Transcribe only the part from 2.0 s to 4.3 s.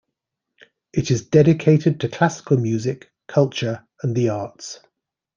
classical music, culture, and the